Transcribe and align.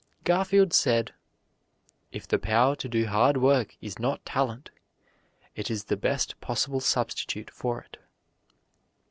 Garfield 0.23 0.73
said, 0.73 1.13
"If 2.11 2.27
the 2.27 2.39
power 2.39 2.75
to 2.75 2.89
do 2.89 3.05
hard 3.05 3.37
work 3.37 3.77
is 3.81 3.99
not 3.99 4.25
talent, 4.25 4.71
it 5.55 5.69
is 5.69 5.83
the 5.83 5.95
best 5.95 6.41
possible 6.41 6.79
substitute 6.79 7.51
for 7.51 7.81
it." 7.83 7.97